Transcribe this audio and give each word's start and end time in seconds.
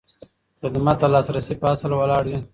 خدمت 0.59 0.97
د 1.01 1.03
لاسرسي 1.13 1.55
په 1.61 1.65
اصل 1.73 1.91
ولاړ 1.95 2.23
وي. 2.29 2.37